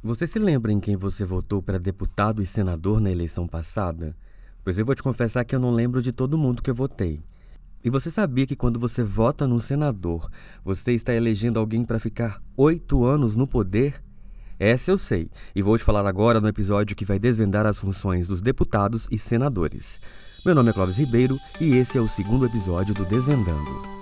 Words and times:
Você 0.00 0.28
se 0.28 0.38
lembra 0.38 0.72
em 0.72 0.78
quem 0.78 0.94
você 0.94 1.24
votou 1.24 1.60
para 1.60 1.76
deputado 1.76 2.40
e 2.40 2.46
senador 2.46 3.00
na 3.00 3.10
eleição 3.10 3.48
passada? 3.48 4.14
Pois 4.62 4.78
eu 4.78 4.86
vou 4.86 4.94
te 4.94 5.02
confessar 5.02 5.44
que 5.44 5.56
eu 5.56 5.58
não 5.58 5.72
lembro 5.72 6.00
de 6.00 6.12
todo 6.12 6.38
mundo 6.38 6.62
que 6.62 6.70
eu 6.70 6.74
votei. 6.74 7.20
E 7.82 7.90
você 7.90 8.08
sabia 8.08 8.46
que 8.46 8.54
quando 8.54 8.78
você 8.78 9.02
vota 9.02 9.44
num 9.44 9.58
senador, 9.58 10.30
você 10.64 10.92
está 10.92 11.12
elegendo 11.12 11.58
alguém 11.58 11.84
para 11.84 11.98
ficar 11.98 12.40
oito 12.56 13.04
anos 13.04 13.34
no 13.34 13.46
poder? 13.46 14.00
Essa 14.56 14.92
eu 14.92 14.98
sei, 14.98 15.30
e 15.54 15.62
vou 15.62 15.76
te 15.76 15.82
falar 15.82 16.06
agora 16.06 16.40
no 16.40 16.48
episódio 16.48 16.94
que 16.94 17.04
vai 17.04 17.18
desvendar 17.18 17.66
as 17.66 17.78
funções 17.78 18.28
dos 18.28 18.40
deputados 18.40 19.08
e 19.10 19.18
senadores. 19.18 20.00
Meu 20.46 20.54
nome 20.54 20.70
é 20.70 20.72
Clóvis 20.72 20.96
Ribeiro 20.96 21.36
e 21.60 21.76
esse 21.76 21.98
é 21.98 22.00
o 22.00 22.08
segundo 22.08 22.46
episódio 22.46 22.94
do 22.94 23.04
Desvendando. 23.04 23.97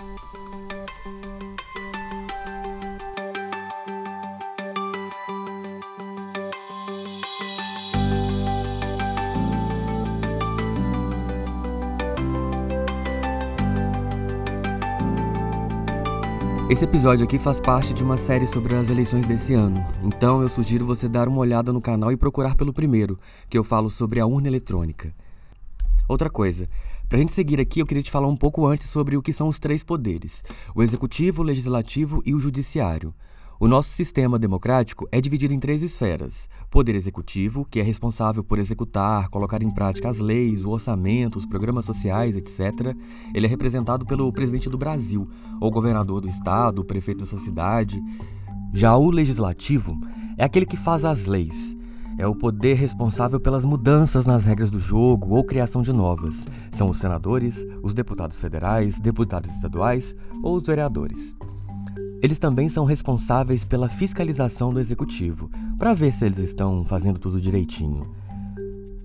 Esse 16.69 16.85
episódio 16.85 17.25
aqui 17.25 17.39
faz 17.39 17.61
parte 17.61 17.95
de 17.95 18.03
uma 18.03 18.17
série 18.17 18.45
sobre 18.45 18.75
as 18.75 18.91
eleições 18.91 19.25
desse 19.25 19.55
ano, 19.55 19.87
então 20.03 20.43
eu 20.43 20.49
sugiro 20.49 20.85
você 20.85 21.09
dar 21.09 21.29
uma 21.29 21.39
olhada 21.39 21.73
no 21.73 21.81
canal 21.81 22.11
e 22.11 22.17
procurar 22.17 22.57
pelo 22.57 22.73
primeiro, 22.73 23.21
que 23.49 23.57
eu 23.57 23.63
falo 23.63 23.89
sobre 23.89 24.19
a 24.19 24.27
urna 24.27 24.49
eletrônica. 24.49 25.15
Outra 26.09 26.29
coisa, 26.29 26.69
para 27.09 27.19
a 27.19 27.21
gente 27.21 27.33
seguir 27.33 27.61
aqui, 27.61 27.79
eu 27.79 27.87
queria 27.87 28.03
te 28.03 28.11
falar 28.11 28.27
um 28.27 28.37
pouco 28.37 28.67
antes 28.67 28.91
sobre 28.91 29.17
o 29.17 29.23
que 29.23 29.33
são 29.33 29.47
os 29.47 29.61
três 29.61 29.85
poderes: 29.85 30.43
o 30.75 30.83
executivo, 30.83 31.41
o 31.41 31.45
legislativo 31.45 32.21
e 32.27 32.35
o 32.35 32.41
judiciário. 32.41 33.15
O 33.59 33.67
nosso 33.67 33.91
sistema 33.91 34.39
democrático 34.39 35.09
é 35.11 35.19
dividido 35.19 35.55
em 35.55 35.59
três 35.59 35.83
esferas: 35.83 36.47
poder 36.71 36.95
executivo, 36.95 37.65
que 37.65 37.81
é 37.81 37.83
responsável 37.83 38.45
por 38.45 38.59
executar, 38.59 39.31
colocar 39.31 39.63
em 39.63 39.71
prática 39.71 40.11
as 40.11 40.19
leis, 40.19 40.63
o 40.63 40.71
orçamento, 40.71 41.39
os 41.39 41.47
programas 41.47 41.87
sociais, 41.87 42.37
etc. 42.37 42.95
Ele 43.35 43.47
é 43.47 43.49
representado 43.49 44.05
pelo 44.05 44.31
presidente 44.31 44.69
do 44.69 44.77
Brasil, 44.77 45.27
ou 45.59 45.71
governador 45.71 46.21
do 46.21 46.29
estado, 46.29 46.83
o 46.83 46.87
prefeito 46.87 47.21
da 47.21 47.27
sua 47.27 47.39
cidade. 47.39 47.99
Já 48.75 48.95
o 48.95 49.11
legislativo 49.11 49.99
é 50.37 50.45
aquele 50.45 50.67
que 50.67 50.77
faz 50.77 51.03
as 51.07 51.25
leis. 51.25 51.75
É 52.19 52.27
o 52.27 52.35
poder 52.35 52.75
responsável 52.75 53.41
pelas 53.41 53.65
mudanças 53.65 54.27
nas 54.27 54.45
regras 54.45 54.71
do 54.71 54.81
jogo 54.81 55.35
ou 55.35 55.45
criação 55.45 55.81
de 55.81 55.95
novas. 55.95 56.47
São 56.73 56.91
os 56.91 56.99
senadores, 56.99 57.65
os 57.83 57.95
deputados 57.95 58.39
federais, 58.39 59.01
deputados 59.01 59.51
estaduais 59.51 60.15
ou 60.43 60.57
os 60.57 60.63
vereadores. 60.63 61.37
Eles 62.23 62.39
também 62.39 62.69
são 62.69 62.85
responsáveis 62.85 63.65
pela 63.65 63.89
fiscalização 63.89 64.73
do 64.73 64.81
executivo, 64.81 65.51
para 65.79 65.95
ver 65.95 66.13
se 66.13 66.25
eles 66.25 66.39
estão 66.39 66.85
fazendo 66.85 67.19
tudo 67.19 67.41
direitinho. 67.41 68.11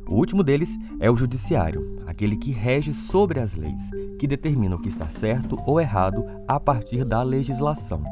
O 0.08 0.16
último 0.16 0.44
deles 0.44 0.70
é 1.00 1.10
o 1.10 1.16
judiciário, 1.16 1.98
aquele 2.06 2.36
que 2.36 2.52
rege 2.52 2.94
sobre 2.94 3.40
as 3.40 3.56
leis, 3.56 3.82
que 4.20 4.28
determina 4.28 4.76
o 4.76 4.82
que 4.82 4.90
está 4.90 5.08
certo 5.08 5.58
ou 5.66 5.80
errado 5.80 6.26
a 6.48 6.60
partir 6.60 7.06
da 7.06 7.22
legislação. 7.22 8.04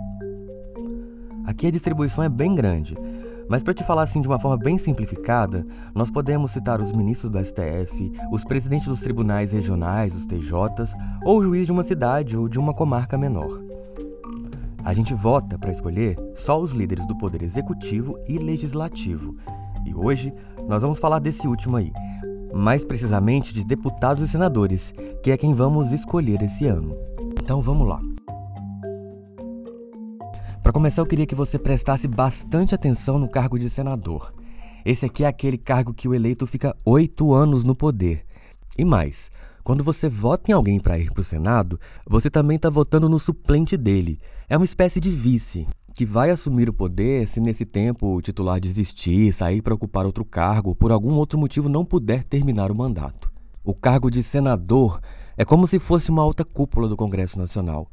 Aqui 1.45 1.67
a 1.67 1.72
distribuição 1.72 2.23
é 2.23 2.30
bem 2.30 2.53
grande, 2.53 2.95
mas 3.50 3.64
para 3.64 3.73
te 3.73 3.83
falar 3.83 4.03
assim 4.03 4.22
de 4.22 4.27
uma 4.27 4.38
forma 4.38 4.58
bem 4.58 4.77
simplificada, 4.77 5.66
nós 5.95 6.11
podemos 6.11 6.52
citar 6.52 6.80
os 6.80 6.92
ministros 6.92 7.31
do 7.31 7.44
STF, 7.44 8.14
os 8.31 8.44
presidentes 8.44 8.88
dos 8.88 9.02
tribunais 9.02 9.52
regionais, 9.52 10.16
os 10.16 10.25
TJs, 10.25 10.94
ou 11.23 11.39
o 11.39 11.44
juiz 11.44 11.66
de 11.66 11.72
uma 11.72 11.83
cidade 11.83 12.38
ou 12.38 12.47
de 12.47 12.59
uma 12.59 12.73
comarca 12.73 13.17
menor. 13.17 13.59
A 14.89 14.93
gente 14.95 15.13
vota 15.13 15.55
para 15.55 15.71
escolher 15.71 16.17
só 16.35 16.59
os 16.59 16.71
líderes 16.71 17.05
do 17.05 17.15
poder 17.15 17.43
executivo 17.43 18.17
e 18.27 18.39
legislativo. 18.39 19.35
E 19.85 19.93
hoje 19.93 20.33
nós 20.67 20.81
vamos 20.81 20.97
falar 20.97 21.19
desse 21.19 21.47
último 21.47 21.77
aí, 21.77 21.93
mais 22.55 22.83
precisamente 22.83 23.53
de 23.53 23.63
deputados 23.63 24.23
e 24.23 24.27
senadores, 24.27 24.91
que 25.21 25.29
é 25.29 25.37
quem 25.37 25.53
vamos 25.53 25.91
escolher 25.91 26.41
esse 26.41 26.65
ano. 26.65 26.89
Então 27.39 27.61
vamos 27.61 27.87
lá. 27.87 27.99
Para 30.64 30.73
começar, 30.73 31.03
eu 31.03 31.05
queria 31.05 31.27
que 31.27 31.35
você 31.35 31.59
prestasse 31.59 32.08
bastante 32.08 32.73
atenção 32.73 33.19
no 33.19 33.30
cargo 33.30 33.59
de 33.59 33.69
senador. 33.69 34.33
Esse 34.83 35.05
aqui 35.05 35.23
é 35.23 35.27
aquele 35.27 35.59
cargo 35.59 35.93
que 35.93 36.08
o 36.08 36.15
eleito 36.15 36.47
fica 36.47 36.75
oito 36.83 37.31
anos 37.31 37.64
no 37.64 37.75
poder. 37.75 38.25
E 38.75 38.83
mais, 38.83 39.30
quando 39.69 39.83
você 39.83 40.09
vota 40.09 40.49
em 40.49 40.53
alguém 40.55 40.80
para 40.80 40.97
ir 40.97 41.11
para 41.11 41.21
o 41.21 41.23
Senado, 41.23 41.80
você 42.03 42.27
também 42.27 42.55
está 42.55 42.71
votando 42.71 43.07
no 43.07 43.19
suplente 43.19 43.77
dele. 43.77 44.17
É 44.49 44.57
uma 44.57 44.65
espécie 44.65 44.99
de 44.99 45.11
vice 45.11 45.67
que 45.93 46.07
vai 46.07 46.31
assumir 46.31 46.67
o 46.67 46.73
poder 46.73 47.27
se 47.27 47.39
nesse 47.39 47.67
tempo 47.67 48.15
o 48.15 48.19
titular 48.19 48.59
desistir, 48.59 49.31
sair 49.31 49.61
para 49.61 49.75
ocupar 49.75 50.08
outro 50.08 50.25
cargo 50.25 50.73
por 50.73 50.91
algum 50.91 51.13
outro 51.13 51.37
motivo 51.37 51.69
não 51.69 51.85
puder 51.85 52.23
terminar 52.23 52.71
o 52.71 52.75
mandato. 52.75 53.31
O 53.63 53.75
cargo 53.75 54.09
de 54.09 54.23
senador 54.23 54.99
é 55.37 55.45
como 55.45 55.67
se 55.67 55.77
fosse 55.77 56.09
uma 56.09 56.23
alta 56.23 56.43
cúpula 56.43 56.87
do 56.87 56.97
Congresso 56.97 57.37
Nacional. 57.37 57.91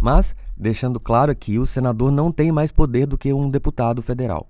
Mas, 0.00 0.32
deixando 0.56 1.00
claro 1.00 1.32
aqui, 1.32 1.58
o 1.58 1.66
senador 1.66 2.12
não 2.12 2.30
tem 2.30 2.52
mais 2.52 2.70
poder 2.70 3.06
do 3.06 3.18
que 3.18 3.32
um 3.32 3.50
deputado 3.50 4.00
federal. 4.00 4.46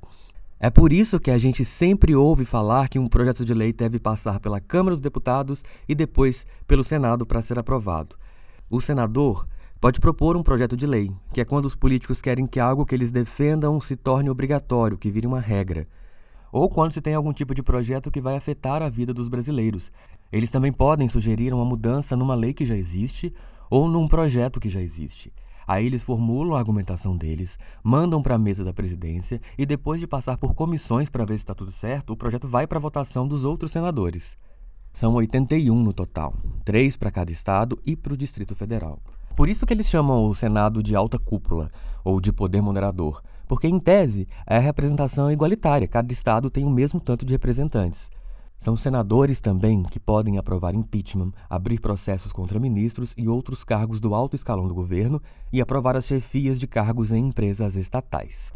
É 0.59 0.71
por 0.71 0.93
isso 0.93 1.21
que 1.21 1.31
a 1.31 1.39
gente 1.39 1.65
sempre 1.65 2.15
ouve 2.15 2.45
falar 2.45 2.89
que 2.89 2.99
um 2.99 3.09
projeto 3.09 3.45
de 3.45 3.53
lei 3.53 3.73
deve 3.73 3.99
passar 3.99 4.41
pela 4.41 4.61
Câmara 4.61 4.95
dos 4.95 5.03
Deputados 5.03 5.65
e 5.89 5.95
depois 5.95 6.47
pelo 6.67 6.85
Senado 6.85 7.27
para 7.27 7.43
ser 7.43 7.59
aprovado. 7.59 8.17
O 8.71 8.81
senador 8.81 9.47
pode 9.81 10.01
propor 10.01 10.37
um 10.37 10.43
projeto 10.43 10.77
de 10.77 10.87
lei, 10.87 11.13
que 11.33 11.41
é 11.41 11.45
quando 11.45 11.67
os 11.67 11.75
políticos 11.75 12.23
querem 12.23 12.47
que 12.47 12.59
algo 12.59 12.87
que 12.87 12.95
eles 12.95 13.11
defendam 13.11 13.81
se 13.81 13.97
torne 13.97 14.31
obrigatório, 14.31 14.97
que 14.97 15.11
vire 15.11 15.27
uma 15.27 15.41
regra. 15.41 15.87
Ou 16.51 16.71
quando 16.71 16.93
se 16.93 17.03
tem 17.03 17.15
algum 17.15 17.33
tipo 17.33 17.55
de 17.55 17.63
projeto 17.63 18.11
que 18.11 18.21
vai 18.21 18.37
afetar 18.37 18.81
a 18.81 18.89
vida 18.89 19.13
dos 19.13 19.29
brasileiros. 19.29 19.93
Eles 20.33 20.51
também 20.51 20.73
podem 20.73 21.09
sugerir 21.09 21.53
uma 21.53 21.65
mudança 21.65 22.17
numa 22.17 22.35
lei 22.35 22.55
que 22.55 22.65
já 22.65 22.77
existe 22.77 23.35
ou 23.69 23.89
num 23.89 24.09
projeto 24.09 24.59
que 24.59 24.71
já 24.71 24.81
existe. 24.81 25.33
Aí 25.67 25.87
eles 25.87 26.03
formulam 26.03 26.55
a 26.55 26.59
argumentação 26.59 27.17
deles, 27.17 27.59
mandam 27.83 28.23
para 28.23 28.35
a 28.35 28.39
mesa 28.39 28.65
da 28.65 28.73
presidência 28.73 29.41
e 29.57 29.65
depois 29.65 30.01
de 30.01 30.07
passar 30.07 30.37
por 30.37 30.55
comissões 30.55 31.09
para 31.09 31.25
ver 31.25 31.35
se 31.35 31.45
está 31.45 31.55
tudo 31.55 31.71
certo, 31.71 32.13
o 32.13 32.17
projeto 32.17 32.49
vai 32.49 32.67
para 32.67 32.79
a 32.79 32.81
votação 32.81 33.27
dos 33.27 33.45
outros 33.45 33.71
senadores. 33.71 34.37
São 34.93 35.15
81 35.15 35.75
no 35.83 35.93
total, 35.93 36.35
três 36.65 36.97
para 36.97 37.11
cada 37.11 37.33
estado 37.33 37.79
e 37.85 37.97
para 37.97 38.15
o 38.15 38.17
Distrito 38.17 38.55
Federal. 38.55 39.01
Por 39.35 39.49
isso 39.49 39.67
que 39.67 39.75
eles 39.75 39.89
chamam 39.89 40.29
o 40.29 40.35
Senado 40.35 40.83
de 40.83 40.95
alta 40.95 41.19
cúpula 41.19 41.71
ou 42.05 42.21
de 42.21 42.33
poder 42.33 42.61
moderador, 42.61 43.21
porque 43.49 43.67
em 43.67 43.81
tese 43.81 44.29
é 44.47 44.57
a 44.57 44.61
representação 44.61 45.31
igualitária, 45.33 45.89
cada 45.89 46.13
estado 46.13 46.49
tem 46.49 46.65
o 46.65 46.71
mesmo 46.71 47.01
tanto 47.01 47.25
de 47.25 47.33
representantes. 47.33 48.09
São 48.59 48.77
senadores 48.77 49.41
também 49.41 49.83
que 49.83 50.01
podem 50.01 50.39
aprovar 50.39 50.75
impeachment, 50.75 51.33
abrir 51.51 51.81
processos 51.81 52.33
contra 52.33 52.59
ministros 52.59 53.13
e 53.17 53.29
outros 53.29 53.63
cargos 53.63 54.01
do 54.01 54.15
alto 54.15 54.37
escalão 54.37 54.67
do 54.67 54.75
governo 54.75 55.21
e 55.53 55.61
aprovar 55.61 55.97
as 55.97 56.07
chefias 56.07 56.59
de 56.59 56.67
cargos 56.67 57.13
em 57.13 57.27
empresas 57.27 57.77
estatais. 57.77 58.53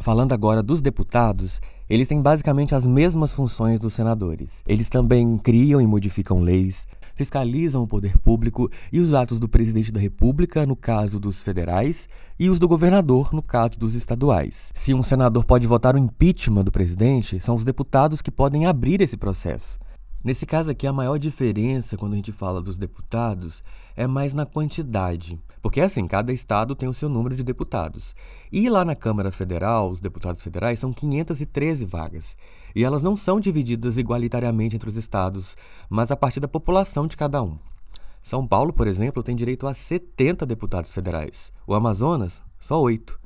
Falando 0.00 0.32
agora 0.32 0.62
dos 0.62 0.80
deputados, 0.80 1.60
eles 1.88 2.08
têm 2.08 2.20
basicamente 2.20 2.74
as 2.74 2.86
mesmas 2.86 3.32
funções 3.32 3.78
dos 3.78 3.94
senadores. 3.94 4.62
Eles 4.66 4.88
também 4.88 5.38
criam 5.38 5.80
e 5.80 5.86
modificam 5.86 6.40
leis, 6.40 6.88
fiscalizam 7.22 7.84
o 7.84 7.86
poder 7.86 8.18
público 8.18 8.68
e 8.92 8.98
os 8.98 9.14
atos 9.14 9.38
do 9.38 9.48
presidente 9.48 9.92
da 9.92 10.00
República, 10.00 10.66
no 10.66 10.74
caso 10.74 11.20
dos 11.20 11.40
federais, 11.40 12.08
e 12.36 12.50
os 12.50 12.58
do 12.58 12.66
governador, 12.66 13.32
no 13.32 13.40
caso 13.40 13.78
dos 13.78 13.94
estaduais. 13.94 14.72
Se 14.74 14.92
um 14.92 15.04
senador 15.04 15.44
pode 15.44 15.64
votar 15.64 15.94
o 15.94 15.98
impeachment 15.98 16.64
do 16.64 16.72
presidente, 16.72 17.38
são 17.38 17.54
os 17.54 17.64
deputados 17.64 18.20
que 18.20 18.30
podem 18.32 18.66
abrir 18.66 19.00
esse 19.00 19.16
processo. 19.16 19.78
Nesse 20.24 20.46
caso 20.46 20.70
aqui, 20.70 20.86
a 20.86 20.92
maior 20.92 21.18
diferença 21.18 21.96
quando 21.96 22.12
a 22.12 22.16
gente 22.16 22.30
fala 22.30 22.62
dos 22.62 22.76
deputados 22.76 23.64
é 23.96 24.06
mais 24.06 24.32
na 24.32 24.46
quantidade. 24.46 25.40
Porque 25.60 25.80
assim, 25.80 26.06
cada 26.06 26.32
estado 26.32 26.76
tem 26.76 26.88
o 26.88 26.92
seu 26.92 27.08
número 27.08 27.34
de 27.34 27.42
deputados. 27.42 28.14
E 28.52 28.70
lá 28.70 28.84
na 28.84 28.94
Câmara 28.94 29.32
Federal, 29.32 29.90
os 29.90 30.00
deputados 30.00 30.40
federais 30.40 30.78
são 30.78 30.92
513 30.92 31.84
vagas. 31.84 32.36
E 32.72 32.84
elas 32.84 33.02
não 33.02 33.16
são 33.16 33.40
divididas 33.40 33.98
igualitariamente 33.98 34.76
entre 34.76 34.88
os 34.88 34.96
estados, 34.96 35.56
mas 35.90 36.12
a 36.12 36.16
partir 36.16 36.38
da 36.38 36.46
população 36.46 37.08
de 37.08 37.16
cada 37.16 37.42
um. 37.42 37.58
São 38.22 38.46
Paulo, 38.46 38.72
por 38.72 38.86
exemplo, 38.86 39.24
tem 39.24 39.34
direito 39.34 39.66
a 39.66 39.74
70 39.74 40.46
deputados 40.46 40.94
federais. 40.94 41.50
O 41.66 41.74
Amazonas, 41.74 42.40
só 42.60 42.80
8. 42.80 43.18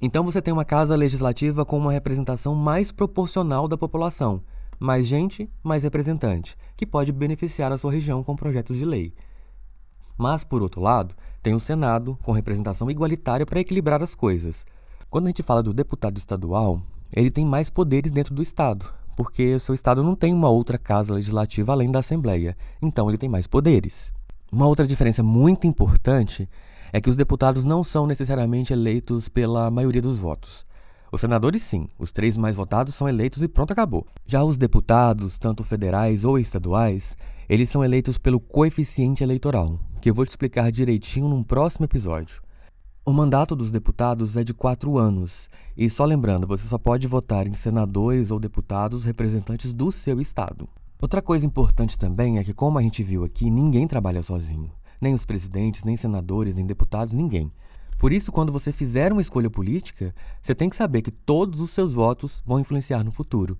Então 0.00 0.24
você 0.24 0.40
tem 0.40 0.54
uma 0.54 0.64
casa 0.64 0.96
legislativa 0.96 1.66
com 1.66 1.76
uma 1.76 1.92
representação 1.92 2.54
mais 2.54 2.90
proporcional 2.90 3.68
da 3.68 3.76
população 3.76 4.42
mais 4.84 5.06
gente, 5.06 5.50
mais 5.62 5.82
representante, 5.82 6.56
que 6.76 6.84
pode 6.84 7.10
beneficiar 7.10 7.72
a 7.72 7.78
sua 7.78 7.90
região 7.90 8.22
com 8.22 8.36
projetos 8.36 8.76
de 8.76 8.84
lei. 8.84 9.14
Mas, 10.16 10.44
por 10.44 10.62
outro 10.62 10.80
lado, 10.80 11.14
tem 11.42 11.54
o 11.54 11.58
Senado, 11.58 12.18
com 12.22 12.32
representação 12.32 12.90
igualitária 12.90 13.46
para 13.46 13.60
equilibrar 13.60 14.02
as 14.02 14.14
coisas. 14.14 14.64
Quando 15.08 15.24
a 15.24 15.28
gente 15.30 15.42
fala 15.42 15.62
do 15.62 15.72
deputado 15.72 16.18
estadual, 16.18 16.82
ele 17.12 17.30
tem 17.30 17.46
mais 17.46 17.70
poderes 17.70 18.12
dentro 18.12 18.34
do 18.34 18.42
Estado, 18.42 18.86
porque 19.16 19.54
o 19.54 19.60
seu 19.60 19.74
Estado 19.74 20.02
não 20.02 20.14
tem 20.14 20.34
uma 20.34 20.50
outra 20.50 20.76
casa 20.76 21.14
legislativa 21.14 21.72
além 21.72 21.90
da 21.90 22.00
Assembleia, 22.00 22.56
então 22.82 23.08
ele 23.08 23.18
tem 23.18 23.28
mais 23.28 23.46
poderes. 23.46 24.12
Uma 24.52 24.66
outra 24.66 24.86
diferença 24.86 25.22
muito 25.22 25.66
importante 25.66 26.48
é 26.92 27.00
que 27.00 27.08
os 27.08 27.16
deputados 27.16 27.64
não 27.64 27.82
são 27.82 28.06
necessariamente 28.06 28.72
eleitos 28.72 29.28
pela 29.28 29.70
maioria 29.70 30.02
dos 30.02 30.18
votos. 30.18 30.66
Os 31.14 31.20
senadores, 31.20 31.62
sim, 31.62 31.86
os 31.96 32.10
três 32.10 32.36
mais 32.36 32.56
votados 32.56 32.96
são 32.96 33.08
eleitos 33.08 33.40
e 33.40 33.46
pronto, 33.46 33.72
acabou. 33.72 34.04
Já 34.26 34.42
os 34.42 34.56
deputados, 34.56 35.38
tanto 35.38 35.62
federais 35.62 36.24
ou 36.24 36.40
estaduais, 36.40 37.16
eles 37.48 37.70
são 37.70 37.84
eleitos 37.84 38.18
pelo 38.18 38.40
coeficiente 38.40 39.22
eleitoral, 39.22 39.78
que 40.00 40.10
eu 40.10 40.14
vou 40.14 40.26
te 40.26 40.30
explicar 40.30 40.72
direitinho 40.72 41.28
num 41.28 41.44
próximo 41.44 41.84
episódio. 41.84 42.42
O 43.04 43.12
mandato 43.12 43.54
dos 43.54 43.70
deputados 43.70 44.36
é 44.36 44.42
de 44.42 44.52
quatro 44.52 44.98
anos, 44.98 45.48
e 45.76 45.88
só 45.88 46.04
lembrando, 46.04 46.48
você 46.48 46.66
só 46.66 46.78
pode 46.78 47.06
votar 47.06 47.46
em 47.46 47.54
senadores 47.54 48.32
ou 48.32 48.40
deputados 48.40 49.04
representantes 49.04 49.72
do 49.72 49.92
seu 49.92 50.20
estado. 50.20 50.68
Outra 51.00 51.22
coisa 51.22 51.46
importante 51.46 51.96
também 51.96 52.38
é 52.38 52.42
que, 52.42 52.52
como 52.52 52.76
a 52.76 52.82
gente 52.82 53.04
viu 53.04 53.22
aqui, 53.22 53.52
ninguém 53.52 53.86
trabalha 53.86 54.20
sozinho. 54.20 54.72
Nem 55.00 55.14
os 55.14 55.24
presidentes, 55.24 55.84
nem 55.84 55.96
senadores, 55.96 56.54
nem 56.54 56.66
deputados, 56.66 57.14
ninguém. 57.14 57.52
Por 57.98 58.12
isso, 58.12 58.32
quando 58.32 58.52
você 58.52 58.72
fizer 58.72 59.12
uma 59.12 59.22
escolha 59.22 59.48
política, 59.48 60.14
você 60.42 60.54
tem 60.54 60.68
que 60.68 60.76
saber 60.76 61.02
que 61.02 61.10
todos 61.10 61.60
os 61.60 61.70
seus 61.70 61.94
votos 61.94 62.42
vão 62.44 62.60
influenciar 62.60 63.02
no 63.02 63.12
futuro. 63.12 63.58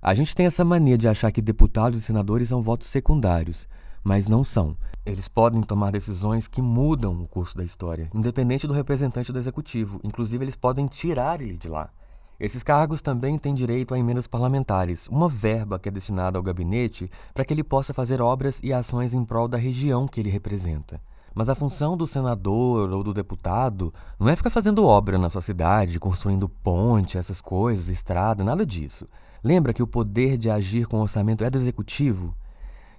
A 0.00 0.14
gente 0.14 0.34
tem 0.34 0.46
essa 0.46 0.64
mania 0.64 0.98
de 0.98 1.08
achar 1.08 1.30
que 1.30 1.40
deputados 1.40 1.98
e 1.98 2.02
senadores 2.02 2.48
são 2.48 2.60
votos 2.60 2.88
secundários, 2.88 3.68
mas 4.02 4.26
não 4.26 4.42
são. 4.42 4.76
Eles 5.04 5.28
podem 5.28 5.62
tomar 5.62 5.90
decisões 5.90 6.46
que 6.46 6.62
mudam 6.62 7.22
o 7.22 7.28
curso 7.28 7.56
da 7.56 7.64
história, 7.64 8.10
independente 8.14 8.66
do 8.66 8.72
representante 8.72 9.32
do 9.32 9.38
executivo. 9.38 10.00
Inclusive, 10.04 10.44
eles 10.44 10.56
podem 10.56 10.86
tirar 10.86 11.40
ele 11.40 11.56
de 11.56 11.68
lá. 11.68 11.90
Esses 12.38 12.64
cargos 12.64 13.00
também 13.00 13.38
têm 13.38 13.54
direito 13.54 13.94
a 13.94 13.98
emendas 13.98 14.26
parlamentares, 14.26 15.06
uma 15.06 15.28
verba 15.28 15.78
que 15.78 15.88
é 15.88 15.92
destinada 15.92 16.36
ao 16.36 16.42
gabinete 16.42 17.08
para 17.32 17.44
que 17.44 17.54
ele 17.54 17.62
possa 17.62 17.94
fazer 17.94 18.20
obras 18.20 18.58
e 18.60 18.72
ações 18.72 19.14
em 19.14 19.24
prol 19.24 19.46
da 19.46 19.56
região 19.56 20.08
que 20.08 20.18
ele 20.18 20.30
representa. 20.30 21.00
Mas 21.34 21.48
a 21.48 21.54
função 21.54 21.96
do 21.96 22.06
senador 22.06 22.90
ou 22.90 23.02
do 23.02 23.14
deputado 23.14 23.92
não 24.18 24.28
é 24.28 24.36
ficar 24.36 24.50
fazendo 24.50 24.84
obra 24.84 25.18
na 25.18 25.30
sua 25.30 25.40
cidade, 25.40 25.98
construindo 25.98 26.48
ponte, 26.48 27.16
essas 27.16 27.40
coisas, 27.40 27.88
estrada, 27.88 28.44
nada 28.44 28.66
disso. 28.66 29.08
Lembra 29.42 29.72
que 29.72 29.82
o 29.82 29.86
poder 29.86 30.36
de 30.36 30.50
agir 30.50 30.86
com 30.86 31.00
orçamento 31.00 31.42
é 31.42 31.50
do 31.50 31.58
executivo? 31.58 32.34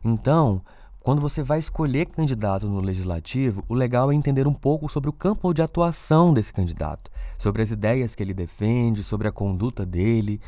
Então, 0.04 0.62
quando 1.04 1.22
você 1.22 1.44
vai 1.44 1.60
escolher 1.60 2.06
candidato 2.06 2.68
no 2.68 2.80
legislativo, 2.80 3.64
o 3.68 3.74
legal 3.74 4.12
é 4.12 4.16
entender 4.16 4.48
um 4.48 4.54
pouco 4.54 4.88
sobre 4.90 5.10
o 5.10 5.14
campo 5.14 5.54
de 5.54 5.62
atuação 5.62 6.34
desse 6.34 6.54
candidato, 6.54 7.12
sobre 7.38 7.62
as 7.62 7.72
ideias 7.72 8.16
que 8.16 8.24
ele 8.24 8.34
defende, 8.34 9.04
sobre 9.04 9.28
a 9.28 9.32
conduta 9.32 9.86
dele. 9.86 10.40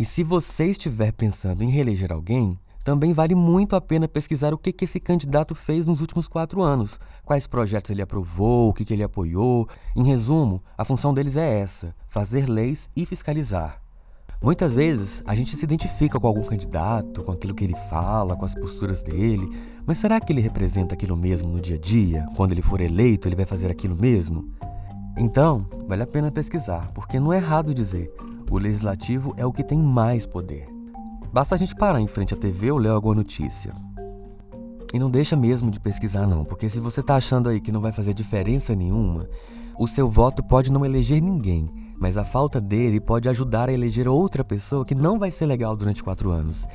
E 0.00 0.04
se 0.04 0.22
você 0.22 0.66
estiver 0.66 1.12
pensando 1.12 1.62
em 1.62 1.70
reeleger 1.70 2.10
alguém, 2.10 2.58
também 2.86 3.12
vale 3.12 3.34
muito 3.34 3.74
a 3.74 3.80
pena 3.80 4.06
pesquisar 4.06 4.54
o 4.54 4.58
que, 4.58 4.72
que 4.72 4.84
esse 4.84 5.00
candidato 5.00 5.56
fez 5.56 5.84
nos 5.84 6.00
últimos 6.00 6.28
quatro 6.28 6.62
anos, 6.62 7.00
quais 7.24 7.44
projetos 7.44 7.90
ele 7.90 8.00
aprovou, 8.00 8.68
o 8.68 8.72
que, 8.72 8.84
que 8.84 8.94
ele 8.94 9.02
apoiou. 9.02 9.68
Em 9.96 10.04
resumo, 10.04 10.62
a 10.78 10.84
função 10.84 11.12
deles 11.12 11.36
é 11.36 11.58
essa: 11.58 11.92
fazer 12.08 12.48
leis 12.48 12.88
e 12.96 13.04
fiscalizar. 13.04 13.82
Muitas 14.40 14.74
vezes 14.74 15.20
a 15.26 15.34
gente 15.34 15.56
se 15.56 15.64
identifica 15.64 16.20
com 16.20 16.28
algum 16.28 16.44
candidato, 16.44 17.24
com 17.24 17.32
aquilo 17.32 17.56
que 17.56 17.64
ele 17.64 17.74
fala, 17.90 18.36
com 18.36 18.44
as 18.44 18.54
posturas 18.54 19.02
dele, 19.02 19.50
mas 19.84 19.98
será 19.98 20.20
que 20.20 20.32
ele 20.32 20.40
representa 20.40 20.94
aquilo 20.94 21.16
mesmo 21.16 21.48
no 21.48 21.60
dia 21.60 21.74
a 21.74 21.80
dia? 21.80 22.24
Quando 22.36 22.52
ele 22.52 22.62
for 22.62 22.80
eleito, 22.80 23.26
ele 23.26 23.34
vai 23.34 23.46
fazer 23.46 23.68
aquilo 23.68 23.96
mesmo? 23.96 24.48
Então, 25.18 25.66
vale 25.88 26.04
a 26.04 26.06
pena 26.06 26.30
pesquisar, 26.30 26.92
porque 26.92 27.18
não 27.18 27.32
é 27.32 27.38
errado 27.38 27.74
dizer: 27.74 28.14
o 28.48 28.56
legislativo 28.58 29.34
é 29.36 29.44
o 29.44 29.52
que 29.52 29.64
tem 29.64 29.76
mais 29.76 30.24
poder. 30.24 30.75
Basta 31.36 31.54
a 31.54 31.58
gente 31.58 31.74
parar 31.74 32.00
em 32.00 32.06
frente 32.06 32.32
à 32.32 32.36
TV 32.38 32.72
ou 32.72 32.78
ler 32.78 32.88
alguma 32.88 33.16
notícia. 33.16 33.70
E 34.94 34.98
não 34.98 35.10
deixa 35.10 35.36
mesmo 35.36 35.70
de 35.70 35.78
pesquisar, 35.78 36.26
não, 36.26 36.46
porque 36.46 36.70
se 36.70 36.80
você 36.80 37.00
está 37.00 37.16
achando 37.16 37.50
aí 37.50 37.60
que 37.60 37.70
não 37.70 37.82
vai 37.82 37.92
fazer 37.92 38.14
diferença 38.14 38.74
nenhuma, 38.74 39.28
o 39.78 39.86
seu 39.86 40.10
voto 40.10 40.42
pode 40.42 40.72
não 40.72 40.82
eleger 40.82 41.20
ninguém 41.20 41.68
mas 41.98 42.16
a 42.16 42.24
falta 42.24 42.60
dele 42.60 43.00
pode 43.00 43.28
ajudar 43.28 43.68
a 43.68 43.72
eleger 43.72 44.08
outra 44.08 44.44
pessoa 44.44 44.84
que 44.84 44.94
não 44.94 45.18
vai 45.18 45.30
ser 45.30 45.46
legal 45.46 45.76
durante 45.76 46.02
quatro 46.02 46.30
anos. 46.30 46.66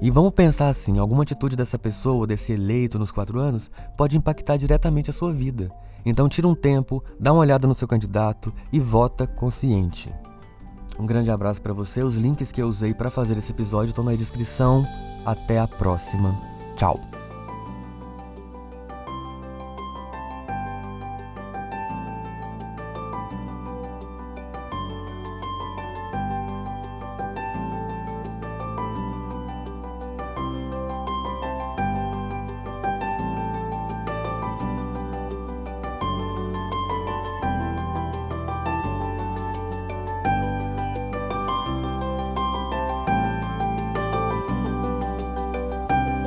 E 0.00 0.10
vamos 0.10 0.32
pensar 0.32 0.68
assim: 0.68 0.98
alguma 0.98 1.22
atitude 1.22 1.56
dessa 1.56 1.78
pessoa, 1.78 2.26
desse 2.26 2.52
eleito 2.52 2.98
nos 2.98 3.10
quatro 3.10 3.38
anos, 3.38 3.70
pode 3.96 4.16
impactar 4.16 4.56
diretamente 4.56 5.10
a 5.10 5.12
sua 5.12 5.32
vida. 5.32 5.70
Então 6.04 6.28
tira 6.28 6.48
um 6.48 6.54
tempo, 6.54 7.02
dá 7.18 7.32
uma 7.32 7.42
olhada 7.42 7.66
no 7.66 7.74
seu 7.74 7.86
candidato 7.86 8.52
e 8.72 8.80
vota 8.80 9.26
consciente. 9.26 10.12
Um 10.98 11.06
grande 11.06 11.30
abraço 11.30 11.62
para 11.62 11.72
você. 11.72 12.02
Os 12.02 12.16
links 12.16 12.52
que 12.52 12.60
eu 12.60 12.68
usei 12.68 12.92
para 12.92 13.10
fazer 13.10 13.38
esse 13.38 13.52
episódio 13.52 13.90
estão 13.90 14.04
na 14.04 14.14
descrição. 14.14 14.84
Até 15.24 15.58
a 15.58 15.66
próxima. 15.66 16.38
Tchau. 16.76 17.19